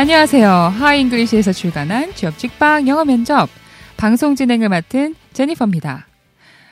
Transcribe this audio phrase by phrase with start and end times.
[0.00, 0.48] 안녕하세요.
[0.48, 3.50] 하잉글리시에서 출간한 취업 직방 영어 면접
[3.98, 6.06] 방송 진행을 맡은 제니퍼입니다.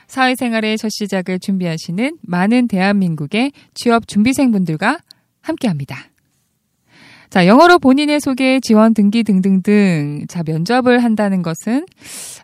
[0.07, 4.97] 사회생활의 첫 시작을 준비하시는 많은 대한민국의 취업 준비생분들과
[5.41, 5.95] 함께합니다.
[7.29, 10.25] 자, 영어로 본인의 소개, 지원 등기 등등등.
[10.27, 11.85] 자, 면접을 한다는 것은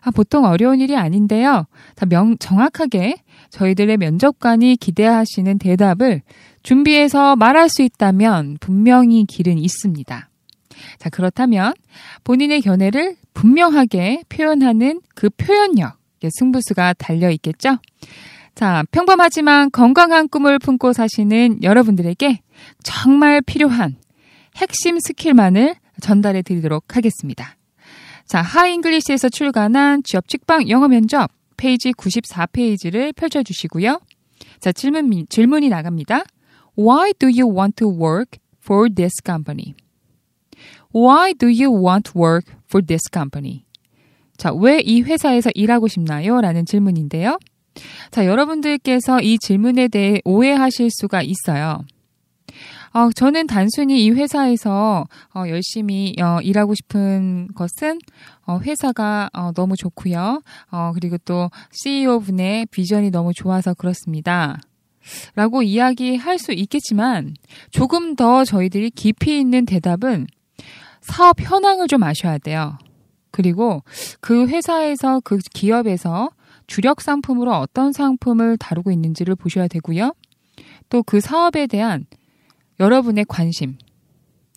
[0.02, 1.66] 아, 보통 어려운 일이 아닌데요.
[1.96, 3.16] 자, 명, 정확하게
[3.50, 6.22] 저희들의 면접관이 기대하시는 대답을
[6.62, 10.30] 준비해서 말할 수 있다면 분명히 길은 있습니다.
[10.98, 11.74] 자, 그렇다면
[12.24, 15.96] 본인의 견해를 분명하게 표현하는 그 표현력,
[16.28, 17.78] 승부수가 달려 있겠죠?
[18.54, 22.40] 자, 평범하지만 건강한 꿈을 품고 사시는 여러분들에게
[22.82, 23.96] 정말 필요한
[24.56, 27.56] 핵심 스킬만을 전달해 드리도록 하겠습니다.
[28.26, 34.00] 자, 하이 잉글리시에서 출간한 취업 직방 영어 면접 페이지 94페이지를 펼쳐 주시고요.
[34.58, 36.24] 자, 질문 질문이 나갑니다.
[36.78, 39.74] Why do you want to work for this company?
[40.96, 43.66] Why do you want work for this company?
[44.38, 46.40] 자, 왜 이 회사에서 일하고 싶나요?
[46.40, 47.38] 라는 질문인데요.
[48.10, 51.84] 자, 여러분들께서 이 질문에 대해 오해하실 수가 있어요.
[52.94, 57.98] 어, 저는 단순히 이 회사에서 어, 열심히 어, 일하고 싶은 것은
[58.46, 60.40] 어, 회사가 어, 너무 좋고요.
[60.70, 64.58] 어, 그리고 또 CEO 분의 비전이 너무 좋아서 그렇습니다.
[65.34, 67.34] 라고 이야기할 수 있겠지만
[67.70, 70.26] 조금 더 저희들이 깊이 있는 대답은
[71.06, 72.78] 사업 현황을 좀 아셔야 돼요.
[73.30, 73.82] 그리고
[74.20, 76.30] 그 회사에서 그 기업에서
[76.66, 80.14] 주력 상품으로 어떤 상품을 다루고 있는지를 보셔야 되고요.
[80.88, 82.06] 또 그 사업에 대한
[82.80, 83.76] 여러분의 관심,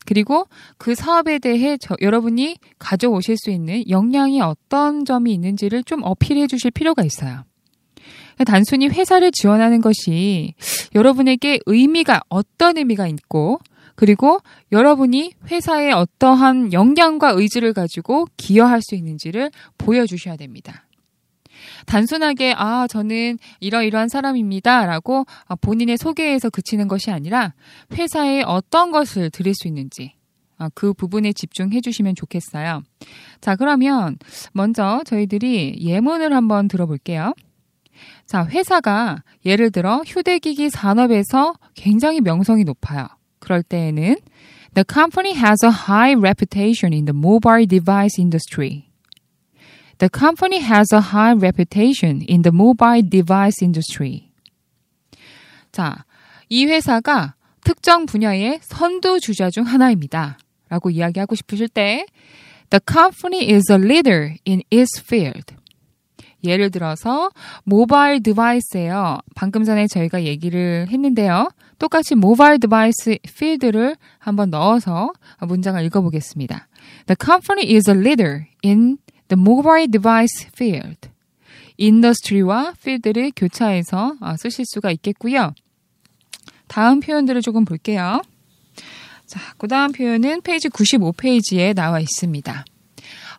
[0.05, 6.47] 그리고 그 사업에 대해 저, 여러분이 가져오실 수 있는 역량이 어떤 점이 있는지를 좀 어필해
[6.47, 7.44] 주실 필요가 있어요.
[8.45, 10.53] 단순히 회사를 지원하는 것이
[10.95, 13.59] 여러분에게 의미가 어떤 의미가 있고
[13.99, 14.39] 그리고
[14.71, 20.87] 여러분이 회사에 어떠한 역량과 의지를 가지고 기여할 수 있는지를 보여주셔야 됩니다.
[21.86, 25.26] 단순하게 아 저는 이러이러한 사람입니다라고
[25.60, 27.54] 본인의 소개에서 그치는 것이 아니라
[27.92, 30.14] 회사에 어떤 것을 드릴 수 있는지
[30.58, 32.83] 아, 그 부분에 집중해 주시면 좋겠어요.
[33.42, 34.17] 자 그러면
[34.54, 37.33] 먼저 저희들이 예문을 한번 들어볼게요.
[38.26, 43.18] 자 회사가 예를 들어 휴대기기 산업에서 굉장히 명성이 높아요.
[43.39, 44.16] 그럴 때에는
[44.76, 48.89] The company has a high reputation in the mobile device industry.
[49.98, 54.30] The company has a high reputation in the mobile device industry.
[55.72, 56.05] 자,
[56.48, 60.38] 이 회사가 특정 분야의 선두 주자 중 하나입니다.
[60.70, 62.05] 라고 이야기하고 싶으실 때
[62.70, 65.55] The company is a leader in its field.
[66.44, 67.32] 예를 들어서
[67.64, 69.20] mobile device예요.
[69.36, 71.49] 방금 전에 저희가 얘기를 했는데요.
[71.80, 76.67] 똑같이 mobile device field를 한번 넣어서 문장을 읽어보겠습니다.
[77.08, 78.98] The company is a leader in
[79.30, 81.10] the mobile device field.
[81.77, 85.54] industry와 field를 교차해서 어, 쓰실 수가 있겠고요.
[86.67, 88.22] 다음 표현들을 조금 볼게요.
[89.26, 92.66] 자, 그 다음 표현은 페이지 95페이지에 나와 있습니다.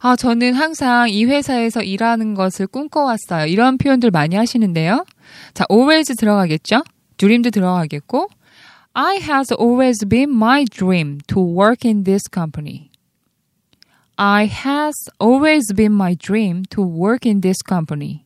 [0.02, 3.46] 아, 저는 항상 이 회사에서 일하는 것을 꿈꿔왔어요.
[3.46, 5.04] 이런 표현들 많이 하시는데요.
[5.52, 6.82] 자, always 들어가겠죠?
[7.20, 8.28] Dream도 들어가겠고,
[8.94, 12.90] I has always been my dream to work in this company.
[14.16, 18.24] I has always been my dream to work in this company.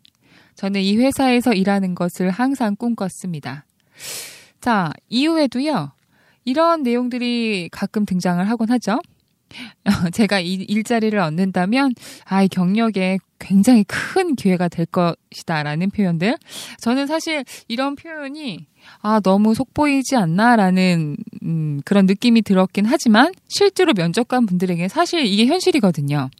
[0.54, 3.64] 저는 이 회사에서 일하는 것을 항상 꿈꿨습니다.
[4.60, 5.90] 자, 이후에도요,
[6.44, 9.00] 이런 내용들이 가끔 등장을 하곤 하죠.
[10.12, 11.94] 제가 이 일자리를 얻는다면,
[12.24, 16.36] 아, 이 경력에 굉장히 큰 기회가 될 것이다라는 표현들.
[16.80, 18.66] 저는 사실 이런 표현이
[19.00, 26.30] 아, 너무 속보이지 않나라는 음, 그런 느낌이 들었긴 하지만 실제로 면접관 분들에게 사실 이게 현실이거든요.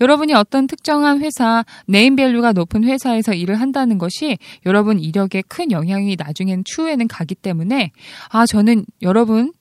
[0.00, 6.64] 여러분이 어떤 특정한 회사, 네임밸류가 높은 회사에서 일을 한다는 것이 여러분 이력에 큰 영향이 나중엔
[6.64, 7.92] 추후에는 가기 때문에
[8.30, 9.52] 아, 저는 여러분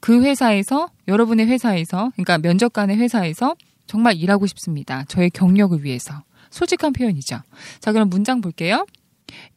[0.00, 3.54] 그 회사에서 여러분의 회사에서 그러니까 면접관의 회사에서
[3.86, 5.04] 정말 일하고 싶습니다.
[5.08, 6.22] 저의 경력을 위해서.
[6.50, 7.40] 솔직한 표현이죠.
[7.80, 8.86] 자, 그럼 문장 볼게요.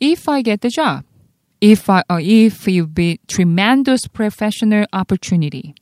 [0.01, 1.05] If I get the job,
[1.61, 5.73] if I, uh, if you be tremendous professional opportunity.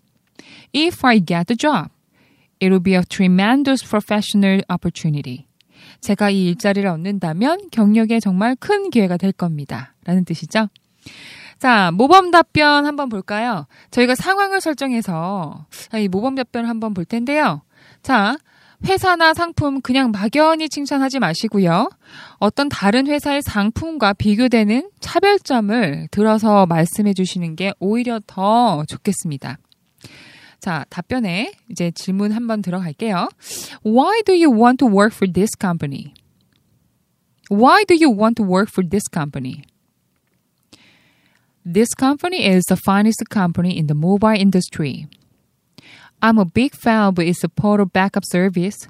[0.74, 1.90] If I get the job,
[2.62, 5.48] it will be a tremendous professional opportunity.
[6.00, 9.94] 제가 이 일자리를 얻는다면 경력에 정말 큰 기회가 될 겁니다.
[10.06, 10.69] 라는 뜻이죠.
[11.62, 13.68] 자, 모범 답변 한번 볼까요?
[13.92, 17.62] 저희가 상황을 설정해서 이 모범 답변을 한번 볼 텐데요.
[18.02, 18.36] 자,
[18.84, 21.92] 회사나 상품 그냥 막연히 칭찬하지 마시고요.
[22.40, 29.60] 어떤 다른 회사의 상품과 비교되는 차별점을 들어서 말씀해 주시는 게 오히려 더 좋겠습니다.
[30.60, 33.30] 자, 답변에 이제 질문 한번 들어갈게요.
[33.86, 36.16] Why do you want to work for this company?
[37.52, 39.62] Why do you want to work for this company?
[41.64, 45.08] This company is the finest company in the mobile industry.
[46.23, 48.88] I'm a big fan of its portal backup service.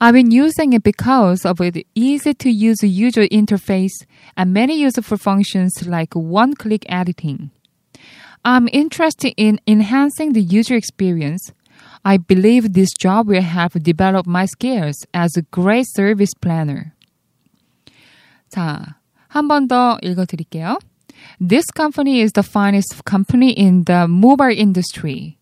[0.00, 4.04] I've been using it because of its easy to use user interface
[4.36, 7.50] and many useful functions like one click editing.
[8.44, 11.52] I'm interested in enhancing the user experience.
[12.04, 16.92] I believe this job will help develop my skills as a great service planner.
[18.50, 18.96] 자,
[19.28, 20.78] 한 번 더 읽어 드릴게요.
[21.39, 25.37] This company is the finest company in the mobile industry.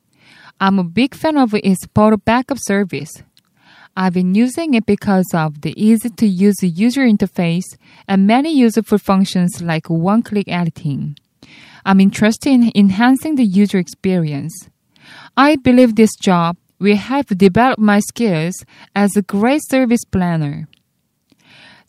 [0.59, 3.23] I'm a big fan of its photo backup service.
[3.95, 7.65] I've been using it because of the easy to use user interface
[8.07, 11.17] and many useful functions like one click editing.
[11.85, 14.69] I'm interested in enhancing the user experience.
[15.35, 18.63] I believe this job will help develop my skills
[18.95, 20.67] as a great service planner.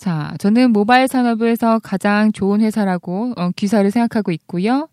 [0.02, 4.88] 자, 저는 모바일 산업에서 가장 좋은 회사라고 어, 기사를 생각하고 있고요.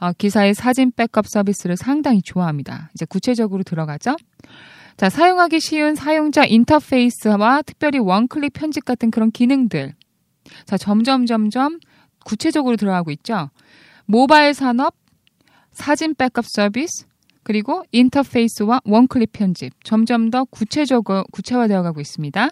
[0.00, 2.88] 어, 기사의 사진 백업 서비스를 상당히 좋아합니다.
[2.94, 4.16] 이제 구체적으로 들어가죠.
[4.96, 9.92] 자, 사용하기 쉬운 사용자 인터페이스와 특별히 원클릭 편집 같은 그런 기능들.
[10.64, 11.78] 자, 점점 점점
[12.24, 13.50] 구체적으로 들어가고 있죠.
[14.06, 14.94] 모바일 산업,
[15.72, 17.04] 사진 백업 서비스,
[17.42, 19.74] 그리고 인터페이스와 원클릭 편집.
[19.84, 22.48] 점점 더 구체적으로 구체화되어 가고 있습니다.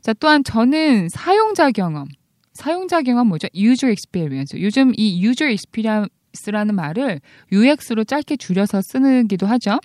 [0.00, 2.06] 자, 또한 저는 사용자 경험.
[2.52, 3.48] 사용자 경험 뭐죠?
[3.54, 4.60] user experience.
[4.60, 7.20] 요즘 이 user experience라는 말을
[7.52, 9.78] UX로 짧게 줄여서 쓰기도 하죠.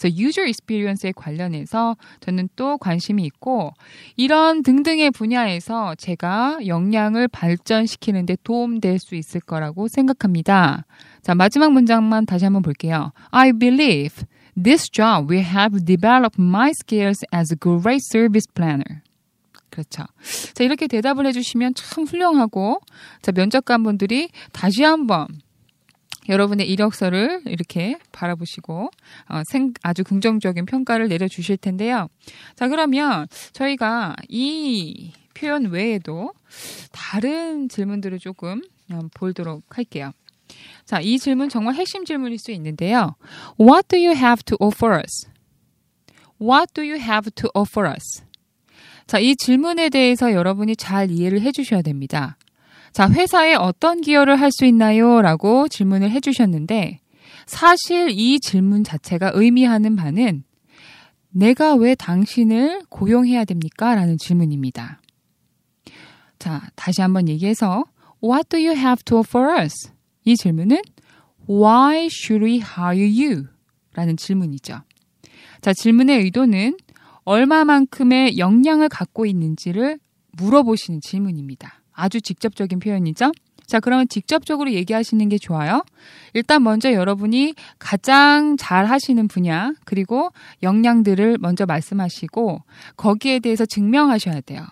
[0.00, 3.72] 그래서 user experience에 관련해서 저는 또 관심이 있고
[4.16, 10.86] 이런 등등의 분야에서 제가 역량을 발전시키는데 도움될 수 있을 거라고 생각합니다.
[11.22, 13.12] 자, 마지막 문장만 다시 한번 볼게요.
[13.30, 14.24] I believe
[14.60, 19.02] this job will help develop my skills as a great service planner.
[19.70, 20.04] 그렇죠.
[20.54, 22.80] 자, 이렇게 대답을 해주시면 참 훌륭하고,
[23.22, 25.26] 자, 면접관분들이 다시 한번
[26.28, 28.90] 여러분의 이력서를 이렇게 바라보시고,
[29.28, 32.08] 어, 생, 아주 긍정적인 평가를 내려주실 텐데요.
[32.56, 36.32] 자, 그러면 저희가 이 표현 외에도
[36.92, 38.62] 다른 질문들을 조금
[38.92, 40.12] 어, 보도록 할게요.
[40.84, 43.14] 자, 이 질문 정말 핵심 질문일 수 있는데요.
[43.58, 45.28] What do you have to offer us?
[46.40, 48.22] What do you have to offer us?
[49.10, 52.36] 자, 이 질문에 대해서 여러분이 잘 이해를 해 주셔야 됩니다.
[52.92, 55.20] 자, 회사에 어떤 기여를 할 수 있나요?
[55.20, 57.00] 라고 질문을 해 주셨는데,
[57.44, 60.44] 사실 이 질문 자체가 의미하는 바는
[61.30, 63.96] 내가 왜 당신을 고용해야 됩니까?
[63.96, 65.00] 라는 질문입니다.
[66.38, 67.82] 자, 다시 한번 얘기해서,
[68.22, 69.90] What do you have to offer us?
[70.24, 70.82] 이 질문은
[71.48, 73.46] Why should we hire you?
[73.94, 74.82] 라는 질문이죠.
[75.62, 76.76] 자, 질문의 의도는
[77.30, 80.00] 얼마만큼의 역량을 갖고 있는지를
[80.32, 81.80] 물어보시는 질문입니다.
[81.92, 83.30] 아주 직접적인 표현이죠.
[83.66, 85.84] 자, 그러면 직접적으로 얘기하시는 게 좋아요.
[86.34, 90.30] 일단 먼저 여러분이 가장 잘 하시는 분야, 그리고
[90.64, 92.62] 역량들을 먼저 말씀하시고,
[92.96, 94.66] 거기에 대해서 증명하셔야 돼요.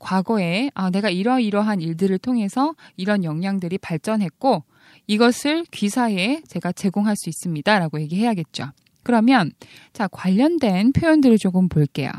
[0.00, 4.64] 과거에, 아, 내가 이러이러한 일들을 통해서 이런 역량들이 발전했고,
[5.06, 7.78] 이것을 귀사에 제가 제공할 수 있습니다.
[7.78, 8.72] 라고 얘기해야겠죠.
[9.02, 9.52] 그러면
[9.92, 12.10] 자, 관련된 표현들을 조금 볼게요.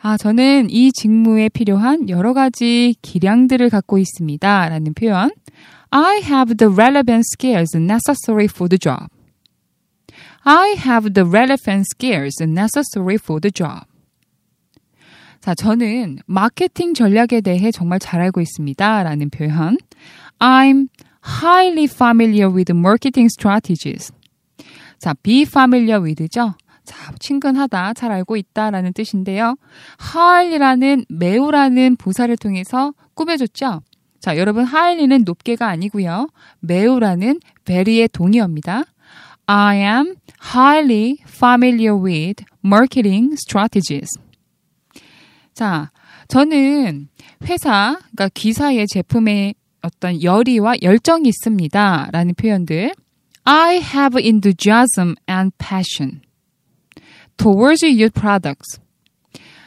[0.00, 4.68] 아, 저는 이 직무에 필요한 여러 가지 기량들을 갖고 있습니다.
[4.68, 5.30] 라는 표현.
[5.90, 9.08] I have the relevant skills necessary for the job.
[10.44, 13.86] I have the relevant skills necessary for the job.
[15.40, 19.02] 자, 저는 마케팅 전략에 대해 정말 잘 알고 있습니다.
[19.02, 19.78] 라는 표현.
[20.38, 20.88] I'm
[21.42, 24.12] highly familiar with marketing strategies.
[24.98, 26.54] 자, be familiar with죠.
[26.84, 29.56] 자, 친근하다, 잘 알고 있다라는 뜻인데요.
[30.14, 33.82] highly라는 매우라는 부사를 통해서 꾸며줬죠.
[34.20, 36.28] 자, 여러분 highly는 높게가 아니고요.
[36.60, 38.84] 매우라는 very의 동의어입니다.
[39.46, 40.16] I am
[40.54, 44.18] highly familiar with marketing strategies.
[45.54, 45.90] 자,
[46.28, 47.08] 저는
[47.44, 52.08] 회사, 그러니까 기사의 제품에 어떤 열의와 열정이 있습니다.
[52.12, 52.92] 라는 표현들.
[53.50, 56.20] I have enthusiasm and passion
[57.38, 58.78] towards your products.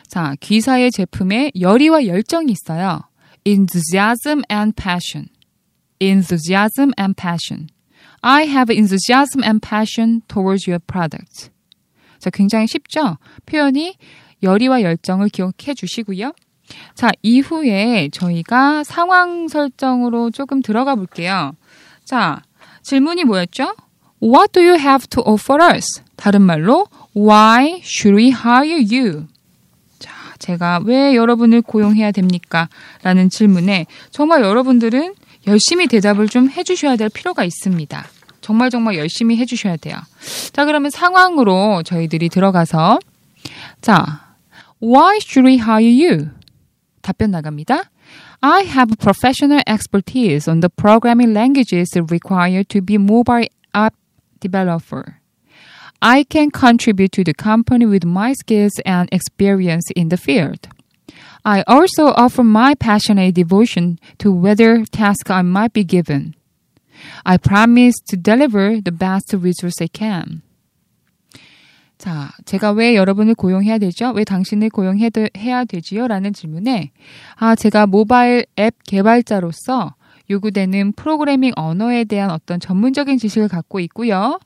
[0.08, 3.02] 자, 기사의 제품에 열의와 열정이 있어요.
[3.44, 5.30] enthusiasm and passion.
[6.00, 7.70] enthusiasm and passion.
[8.22, 11.50] I have enthusiasm and passion towards your product.
[12.20, 13.18] 자, 굉장히 쉽죠?
[13.48, 13.96] 표현이
[14.44, 16.34] 열의와 열정을 기억해 주시고요.
[16.94, 21.54] 자, 이후에 저희가 상황 설정으로 조금 들어가 볼게요.
[22.06, 22.44] 자,
[22.84, 23.76] 질문이 뭐였죠?
[24.24, 26.02] What do you have to offer us?
[26.16, 29.26] 다른 말로 Why should we hire you?
[30.00, 32.70] 자, 제가 왜 여러분을 고용해야 됩니까?
[33.04, 35.16] 라는 질문에 정말 여러분들은
[35.48, 38.06] 열심히 대답을 좀 해주셔야 될 필요가 있습니다.
[38.42, 39.98] 정말 정말 열심히 해주셔야 돼요.
[40.54, 43.00] 자, 그러면 상황으로 저희들이 들어가서
[43.82, 44.28] 자,
[44.82, 46.30] Why should we hire you?
[47.02, 47.91] 답변 나갑니다.
[48.44, 53.94] I have professional expertise on the programming languages required to be mobile app
[54.40, 55.20] developer.
[56.02, 60.68] I can contribute to the company with my skills and experience in the field.
[61.46, 66.36] I also offer my passionate devotion to whatever task I might be given.
[67.24, 70.42] I promise to deliver the best results I can.
[72.02, 74.10] 자, 제가 왜 여러분을 고용해야 되죠?
[74.10, 75.12] 왜 당신을 고용해야
[75.66, 76.08] 되지요?
[76.08, 76.90] 라는 질문에,
[77.36, 79.94] 아, 제가 모바일 앱 개발자로서
[80.28, 84.40] 요구되는 프로그래밍 언어에 대한 어떤 전문적인 지식을 갖고 있고요.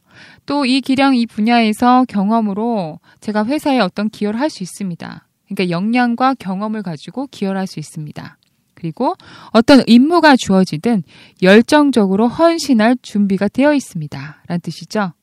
[0.45, 5.25] 또 이 기량 이 분야에서 경험으로 제가 회사에 어떤 기여를 할 수 있습니다.
[5.47, 8.37] 그러니까 역량과 경험을 가지고 기여를 할 수 있습니다.
[8.73, 9.15] 그리고
[9.51, 11.03] 어떤 임무가 주어지든
[11.41, 14.43] 열정적으로 헌신할 준비가 되어 있습니다.
[14.45, 15.13] 라는 뜻이죠.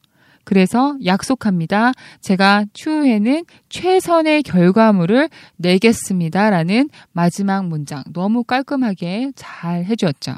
[0.45, 1.93] 그래서 약속합니다.
[2.21, 6.51] 제가 추후에는 최선의 결과물을 내겠습니다.
[6.51, 8.03] 라는 마지막 문장.
[8.13, 10.35] 너무 깔끔하게 잘 해주었죠.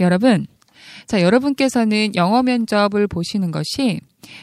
[0.00, 0.46] 여러분,
[1.06, 4.00] 자, 여러분께서는 영어 면접을 보시는 것이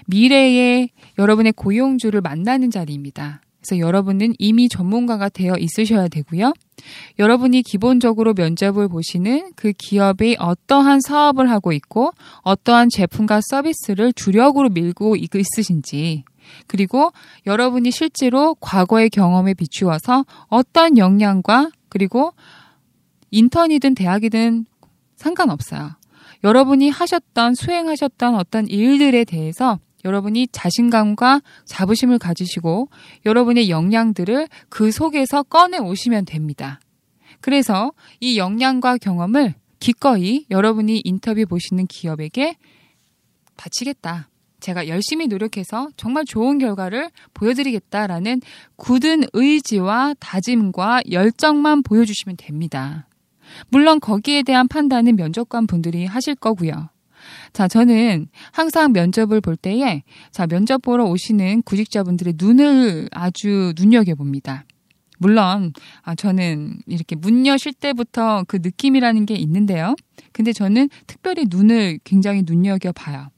[0.07, 3.41] 미래의 여러분의 고용주를 만나는 자리입니다.
[3.65, 6.53] 그래서 여러분은 이미 전문가가 되어 있으셔야 되고요.
[7.17, 12.11] 여러분이 기본적으로 면접을 보시는 그 기업이 어떠한 사업을 하고 있고
[12.43, 16.23] 어떠한 제품과 서비스를 주력으로 밀고 있으신지
[16.67, 17.11] 그리고
[17.47, 22.33] 여러분이 실제로 과거의 경험에 비추어서 어떤 역량과 그리고
[23.31, 24.67] 인턴이든 대학이든
[25.15, 25.93] 상관없어요.
[26.43, 32.87] 여러분이 하셨던 수행하셨던 어떤 일들에 대해서 여러분이 자신감과 자부심을 가지시고
[33.25, 36.79] 여러분의 역량들을 그 속에서 꺼내 오시면 됩니다.
[37.41, 42.55] 그래서 이 역량과 경험을 기꺼이 여러분이 인터뷰 보시는 기업에게
[43.57, 44.29] 바치겠다.
[44.59, 48.41] 제가 열심히 노력해서 정말 좋은 결과를 보여드리겠다라는
[48.77, 53.07] 굳은 의지와 다짐과 열정만 보여주시면 됩니다.
[53.69, 56.89] 물론 거기에 대한 판단은 면접관 분들이 하실 거고요.
[57.55, 64.65] 자, 저는 항상 면접을 볼 때에 자, 면접 보러 오시는 구직자분들의 눈을 아주 눈여겨봅니다.
[65.19, 65.71] 물론,
[66.01, 69.95] 아, 저는 이렇게 문 여실 때부터 그 느낌이라는 게 있는데요.
[70.33, 73.29] 근데 저는 특별히 눈을 굉장히 눈여겨 봐요.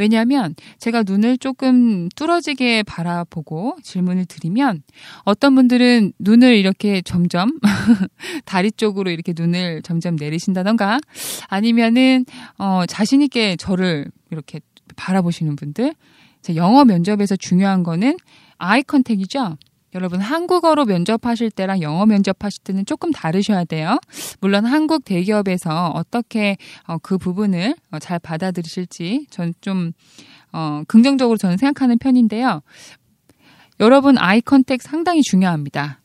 [0.00, 4.82] 왜냐하면 제가 눈을 조금 뚫어지게 바라보고 질문을 드리면
[5.24, 7.60] 어떤 분들은 눈을 이렇게 점점
[8.46, 11.00] 다리 쪽으로 이렇게 눈을 점점 내리신다던가
[11.48, 12.24] 아니면은
[12.56, 14.60] 어 자신 있게 저를 이렇게
[14.96, 15.94] 바라보시는 분들
[16.56, 18.16] 영어 면접에서 중요한 거는
[18.56, 19.58] 아이 컨택이죠.
[19.94, 23.98] 여러분 한국어로 면접하실 때랑 영어 면접하실 때는 조금 다르셔야 돼요.
[24.40, 26.56] 물론 한국 대기업에서 어떻게
[26.86, 29.92] 어, 그 부분을 어, 잘 받아들이실지 전 좀
[30.52, 32.62] 어, 긍정적으로 저는 생각하는 편인데요.
[33.78, 35.99] 여러분 아이 컨택 상당히 중요합니다.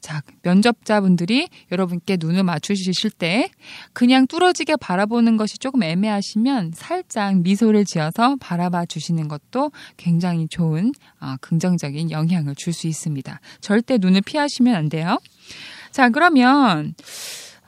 [0.00, 3.50] 자, 면접자분들이 여러분께 눈을 맞추실 때
[3.92, 11.34] 그냥 뚫어지게 바라보는 것이 조금 애매하시면 살짝 미소를 지어서 바라봐 주시는 것도 굉장히 좋은 어,
[11.40, 13.40] 긍정적인 영향을 줄 수 있습니다.
[13.60, 15.18] 절대 눈을 피하시면 안 돼요.
[15.90, 16.94] 자, 그러면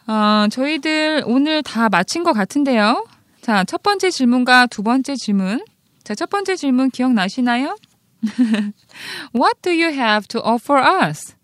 [0.07, 3.05] 어, 저희들 오늘 다 마친 것 같은데요.
[3.41, 5.65] 자, 첫 번째 질문과 두 번째 질문.
[6.05, 7.77] 자, 첫 번째 질문 기억나시나요?
[9.35, 11.35] What do you have to offer us?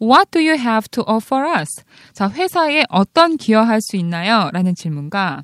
[0.00, 1.84] What do you have to offer us?
[2.12, 4.50] 자, 회사에 어떤 기여할 수 있나요?
[4.52, 5.42] 라는 질문과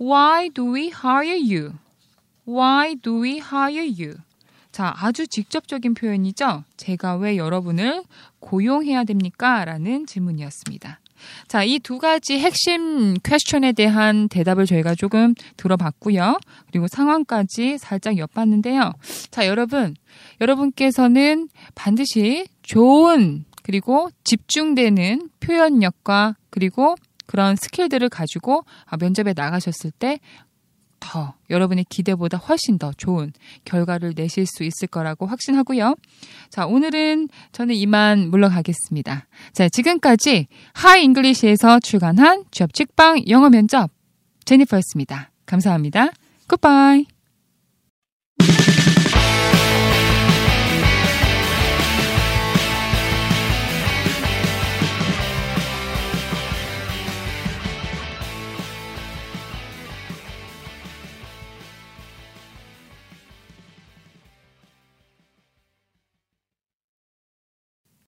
[0.00, 1.72] Why do we hire you?
[2.46, 4.14] Why do we hire you?
[4.70, 6.62] 자, 아주 직접적인 표현이죠.
[6.76, 8.04] 제가 왜 여러분을
[8.38, 9.64] 고용해야 됩니까?
[9.64, 11.00] 라는 질문이었습니다.
[11.48, 16.38] 자, 이 두 가지 핵심 퀘스천에 대한 대답을 저희가 조금 들어봤고요.
[16.68, 18.92] 그리고 상황까지 살짝 엿봤는데요.
[19.32, 19.96] 자, 여러분,
[20.40, 26.94] 여러분께서는 반드시 좋은 그리고 집중되는 표현력과 그리고
[27.26, 30.20] 그런 스킬들을 가지고 아, 면접에 나가셨을 때
[31.00, 33.32] 더 여러분의 기대보다 훨씬 더 좋은
[33.64, 35.94] 결과를 내실 수 있을 거라고 확신하고요.
[36.50, 39.26] 자, 오늘은 저는 이만 물러가겠습니다.
[39.52, 43.90] 자, 지금까지 하이 잉글리시에서 출간한 취업 직방 영어 면접
[44.44, 45.30] 제니퍼였습니다.
[45.46, 46.10] 감사합니다.
[46.46, 47.17] 굿바이.